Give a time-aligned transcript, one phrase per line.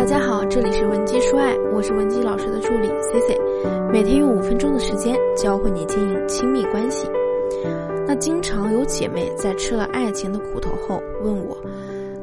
[0.00, 3.38] 大家好，这里是文姬说爱，我是文姬老师的助理 C C，
[3.92, 7.06] 每天用五分钟的时间教会你经营亲密关系。
[8.06, 11.62] 那经常有姐妹在吃了爱情的苦头后问我，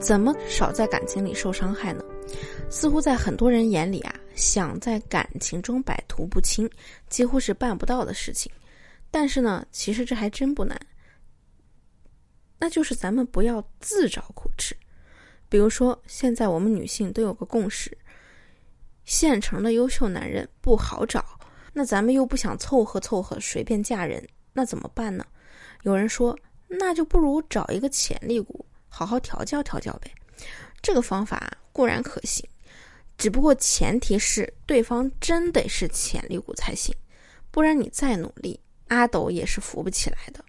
[0.00, 2.02] 怎么少在感情里受伤害呢？
[2.68, 6.68] 似乎在很多人眼里啊，想在感情中百毒不侵，
[7.08, 8.50] 几乎是办不到的事情。
[9.12, 10.76] 但是呢，其实这还真不难。
[12.58, 14.74] 那就是咱们不要自找苦吃。
[15.50, 17.94] 比如说，现在我们女性都有个共识：
[19.04, 21.22] 现成的优秀男人不好找。
[21.72, 25.24] 那咱们又不想凑合凑合随便嫁人，那怎么办呢？
[25.82, 30.10] 有人说，那就不如找一个潜力股，好好调教调教呗。
[30.80, 32.48] 这个方法固然可行，
[33.18, 36.94] 只不过前提是对方真得是潜力股才行，
[37.50, 40.44] 不然你再努力，阿斗也是扶不起来的。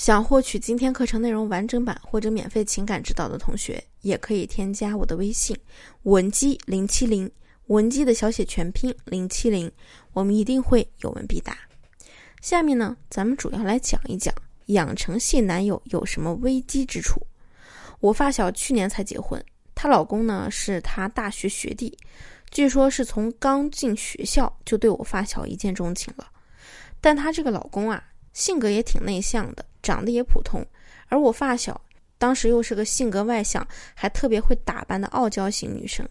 [0.00, 5.54] 想获取今天课程内容完整版或者免费情感指导的同学，也可以添加我的微信
[6.04, 7.30] 文姬零七零，
[7.66, 9.70] 文姬的小写全拼零七零，
[10.14, 11.54] 我们一定会有问必答。
[12.40, 14.34] 下面呢，咱们主要来讲一讲
[14.68, 17.20] 养成系男友有什么危机之处。
[18.00, 21.94] 我发小去年才结婚，她老公呢是她大学学弟，
[22.50, 26.26] 据说是从刚进学校就对我发小一见钟情了，
[27.02, 29.64] 但她这个老公啊，性格也挺内向的。
[29.82, 30.62] 长得也普通，
[31.08, 31.80] 而我发小
[32.18, 36.06] 当时又是个性格外向，还特别会打扮的傲娇型女生，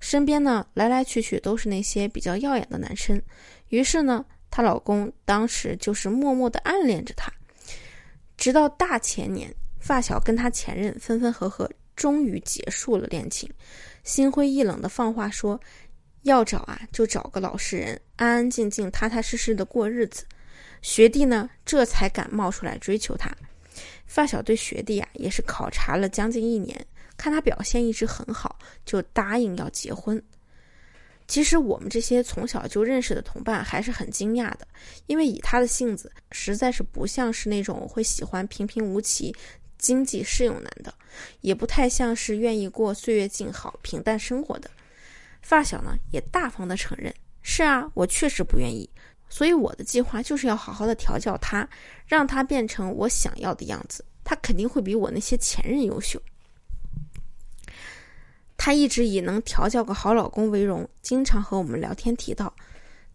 [0.00, 3.20] 身边呢来来去去都是那些比较耀眼的男生，
[3.68, 7.30] 于是呢，她老公当时就是默默的暗恋着她，
[8.38, 13.46] 直到大前年，发小跟她前任分分合合，终于结束了恋情，
[14.02, 15.60] 心灰意冷的放话说，
[16.22, 20.24] 要找啊就找个老实人，安安静静、踏踏实实的过日子。
[20.84, 23.34] 学弟呢，这才敢冒出来追求她。
[24.04, 26.78] 发小对学弟啊，也是考察了将近一年，
[27.16, 30.22] 看他表现一直很好，就答应要结婚。
[31.26, 34.68] 其实我们这些从小就认识的同伴还是很惊讶的，
[35.06, 39.34] 因为以他的性子，实在是不像是那种会喜欢平平无奇、
[39.78, 40.92] 经济适用男的，
[41.40, 44.70] 也不太像是愿意过岁月静好、平淡生活的。
[45.40, 48.88] 发小呢，也大方的承认：“是啊，我确实不愿意。”
[49.28, 51.68] 所以我的计划就是要好好的调教他，
[52.06, 54.04] 让他变成我想要的样子。
[54.22, 56.20] 他肯定会比我那些前任优秀。
[58.56, 62.50] 她一直以能调教个好老公为荣，经常和我们聊天提到，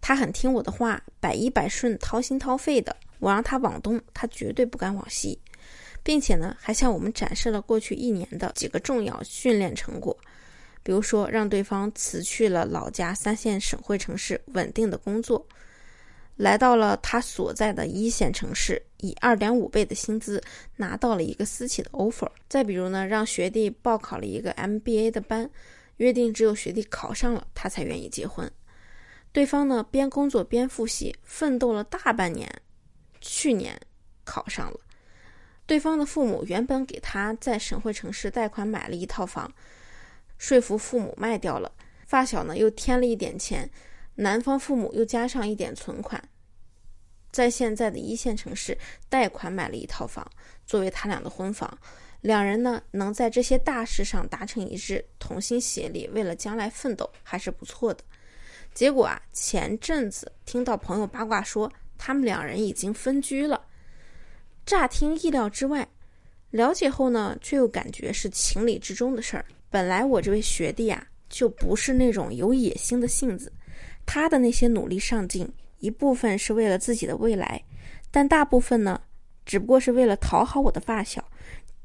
[0.00, 2.94] 他很听我的话，百依百顺，掏心掏肺的。
[3.18, 5.38] 我让他往东，他绝对不敢往西，
[6.02, 10.14] 并且呢，还向我们展示了过去一年的几个重要训练成果，
[10.82, 15.46] 比如说让对方辞去了老家三线省会城市稳定的工作。
[16.38, 20.40] 来到了他所在的一线城市，以二点五倍的薪资
[20.76, 22.30] 拿到了一个私企的 offer。
[22.48, 25.50] 再比如呢，让学弟报考了一个 MBA 的班，
[25.96, 28.48] 约定只有学弟考上了，他才愿意结婚。
[29.32, 32.48] 对方呢，边工作边复习，奋斗了大半年，
[33.20, 33.78] 去年
[34.24, 34.78] 考上了。
[35.66, 39.52] 对方的父母原本给他在省会城市贷款买了一套房，
[40.38, 41.70] 说服父母卖掉了。
[42.06, 43.68] 发小呢，又添了一点钱。
[44.20, 46.20] 男方父母又加上一点存款，
[47.30, 48.76] 在现在的一线城市
[49.08, 50.28] 贷款买了一套房，
[50.66, 51.78] 作为他俩的婚房。
[52.20, 58.02] 两人呢能在这些大事上达成一致，同心协力，为了将来奋斗，还是不错的。
[58.74, 63.64] 结果啊，前阵子听到朋友八卦说，他们两人已经分居了。
[64.66, 65.88] 乍听意料之外，
[66.50, 69.44] 了解后呢，却又感觉是情理之中的事儿。
[69.70, 73.52] 本来我这位学弟啊，就不是那种有野心的性子。
[74.10, 75.46] 他的那些努力上进，
[75.80, 77.62] 一部分是为了自己的未来，
[78.10, 78.98] 但大部分呢，
[79.44, 81.22] 只不过是为了讨好我的发小。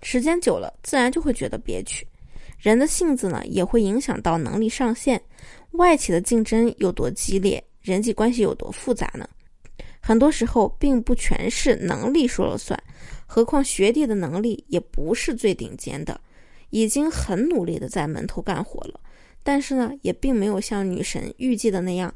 [0.00, 2.06] 时间久了，自然就会觉得憋屈。
[2.56, 5.20] 人的性子呢，也会影响到能力上限。
[5.72, 9.28] 外企的竞争有多激烈，人际关系有多复杂呢？
[10.00, 12.80] 很多时候，并不全是能力说了算。
[13.26, 16.20] 何况学弟的能力也不是最顶尖的，
[16.70, 19.00] 已经很努力的在门头干活了。
[19.44, 22.12] 但是呢，也并没有像女神预计的那样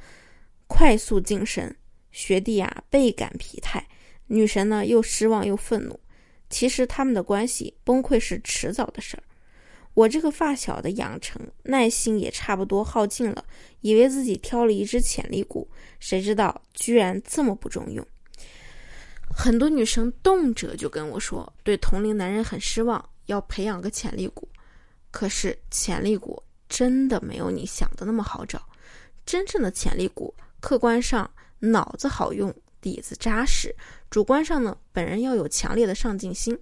[0.66, 1.72] 快速晋升。
[2.10, 3.80] 学弟啊，倍感疲态；
[4.26, 6.00] 女神呢，又失望又愤怒。
[6.48, 9.22] 其实他们的关系崩溃是迟早的事儿。
[9.92, 13.44] 我这个发小的养成耐心也差不多耗尽了，
[13.82, 15.68] 以为自己挑了一只潜力股，
[16.00, 18.04] 谁知道居然这么不中用。
[19.30, 24.48] 很多女生动辄就跟我说，对同龄男人很失望，要培养个潜力股。
[25.10, 26.42] 可是潜力股。
[26.68, 28.60] 真的没有你想的那么好找，
[29.24, 33.70] 真正的潜力股，客观上脑子好用，底子扎实；
[34.10, 36.58] 主观上呢，本人要有强烈的上进心，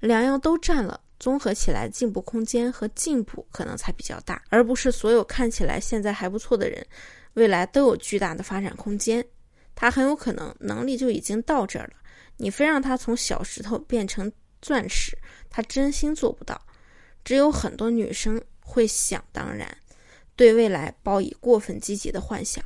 [0.00, 6.86] 两样都占了，综合起来进步空间和进步可能才比较大，而不是所有看起来现在还不错的人，
[7.34, 9.26] 未来都有巨大的发展空间。
[9.74, 11.94] 他很有可能能力就已经到这儿了，
[12.36, 14.30] 你非让他从小石头变成
[14.62, 15.16] 钻石，
[15.50, 16.60] 他真心做不到。
[17.24, 19.66] 只有很多女生会想当然，
[20.34, 22.64] 对未来抱以过分积极的幻想。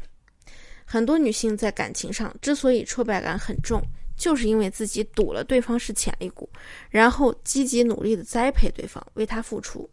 [0.85, 3.81] 很多女性在感情上之所以挫败感很重。
[4.17, 6.47] 就是因为自己赌了对方是潜力股，
[6.91, 9.88] 然后积极努力的栽培对方，为他付出，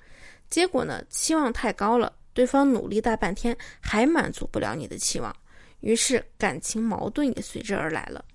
[0.50, 5.34] 结果呢，期望太高了，对方努力大半天还满足不了你的期望，
[5.80, 8.26] 于是感情矛盾也随之而来了。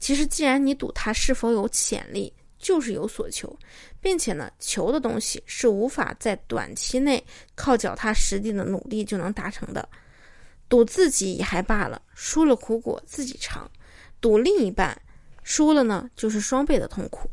[0.00, 3.54] 其实，既然你赌他是否有潜力，就是有所求，
[4.00, 7.22] 并且呢，求的东西是无法在短期内
[7.54, 9.86] 靠脚踏实地的努力就能达成的。
[10.68, 13.68] 赌自己也还罢了，输了苦果自己尝；
[14.22, 14.98] 赌另一半。
[15.42, 17.28] 输了呢，就是双倍的痛苦。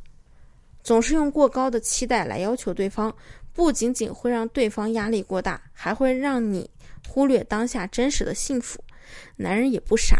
[0.83, 3.15] 总是用过高的期待来要求对方，
[3.53, 6.67] 不仅仅会让对方压力过大，还会让你
[7.07, 8.83] 忽略当下真实的幸福。
[9.35, 10.17] 男人也不傻，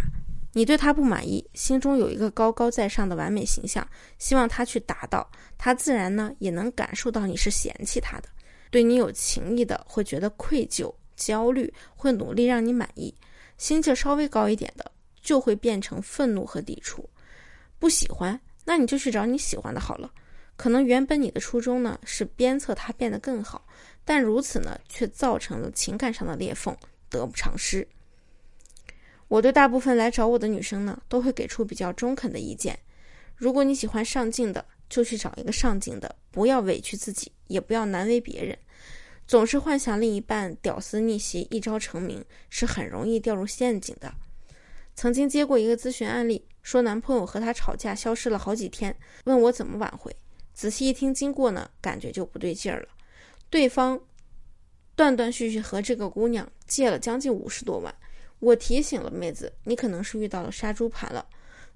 [0.54, 3.88] 你对他不满意，心中有一个高高在上的完美形象，
[4.18, 8.30] 希望他去达到，他自然呢也能感受到你是嫌弃他的。
[8.72, 13.13] 对你有情谊的，会觉得愧疚、焦虑，会努力让你满意；
[13.57, 14.92] 心气稍微高一点的，
[15.22, 17.07] 就会变成愤怒和抵触。
[17.78, 20.12] 不喜欢，那你就去找你喜欢的好了。
[20.56, 23.66] 可能原本你的初衷呢是鞭策他变得更好，
[24.04, 26.75] 但如此呢却造成了情感上的裂缝，
[27.10, 27.88] 得不偿失。
[29.30, 32.78] 我对大部分来找我的女生呢都会给出比较中肯的意见。
[33.38, 38.58] 如果你喜欢上进的，就去找一个上进的，不要委屈自己，也不要难为别人。
[39.26, 44.14] 总是幻想另一半屌丝逆袭，一朝成名，是很容易掉入陷阱的。
[44.96, 46.44] 曾经接过一个咨询案例。
[46.62, 50.14] 说男朋友和她吵架，消失了好几天，问我怎么挽回。
[50.54, 52.90] 仔细一听经过呢，感觉就不对劲儿了。
[53.50, 54.00] 对方
[54.96, 57.96] 断断续续和这个姑娘借了将近五十多万。
[58.39, 61.25] 我提醒了妹子，你可能是遇到了杀猪盘了。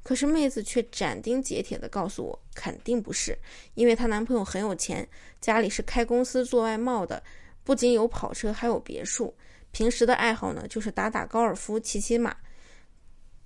[0.02, 3.38] 可是妹子却斩钉截铁地告诉我，肯定不是，
[3.74, 5.08] 因为她男朋友很有钱，
[5.40, 7.24] 家里是开公司做外贸的，
[7.64, 9.34] 不仅有跑车，还有别墅。
[9.72, 12.36] 平时的爱好呢，就是打打高尔夫，骑骑马。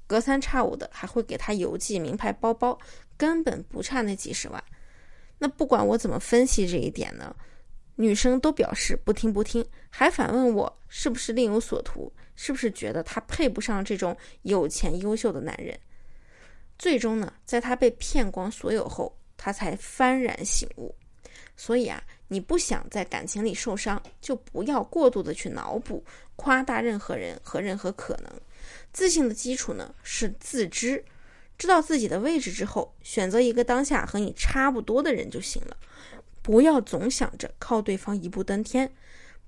[0.08, 2.80] 隔三差五的还会给她邮寄名牌包包，
[3.16, 4.64] 根本不差那几十万。
[5.38, 7.36] 那不管我怎么分析这一点呢，
[7.98, 15.78] 女生都表示不听不听，还反问我是不是另有所图，是不是觉得他配不上这种有钱优秀的男人。
[16.78, 20.96] 最终呢，在他被骗光所有后，他才幡然醒悟。
[21.56, 26.06] 所以啊，你不想在感情里受伤，就不要过度的去脑补、
[26.36, 28.32] 夸大任何人和任何可能。
[28.94, 31.04] 自信的基础呢是自知，
[31.58, 35.76] 知道自己的位置之后，选择一个当下和你差不多的人就行了。
[36.48, 38.90] 不要总想着靠对方一步登天，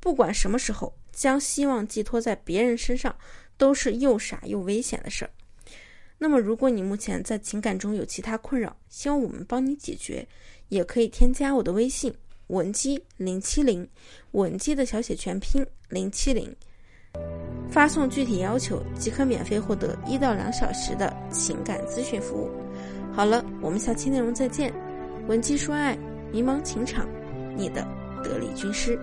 [0.02, 3.16] 不管什么时候将希望寄托在别人身上，
[3.56, 5.32] 都是又傻又危险的事儿。
[6.18, 10.28] 那么，如果你目前在情感中有其他困扰，希望我们帮你解决，
[10.68, 12.14] 也可以添加我的微信
[12.48, 13.88] 文姬零七零，
[14.32, 16.54] 文姬的小写全拼零七零。
[17.72, 22.52] 发送具体要求即可免费获得一到两小时的情感咨询服务。
[23.14, 24.74] 好了，我们下期内容再见。
[25.30, 25.98] 文姬说爱，
[26.32, 27.08] 迷茫情场，
[27.56, 27.86] 你的
[28.24, 29.00] 得力军师。